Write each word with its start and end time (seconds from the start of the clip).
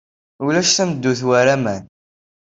Ulac 0.45 0.69
tameddurt 0.75 1.21
war 1.27 1.47
aman. 1.55 1.83